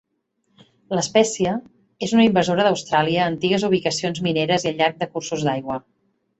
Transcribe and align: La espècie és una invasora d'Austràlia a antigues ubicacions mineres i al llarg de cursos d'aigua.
La 0.99 1.03
espècie 1.03 1.51
és 2.07 2.15
una 2.17 2.25
invasora 2.29 2.67
d'Austràlia 2.69 3.21
a 3.21 3.29
antigues 3.35 3.69
ubicacions 3.71 4.25
mineres 4.31 4.69
i 4.69 4.73
al 4.75 4.83
llarg 4.83 5.01
de 5.05 5.13
cursos 5.15 5.49
d'aigua. 5.51 5.81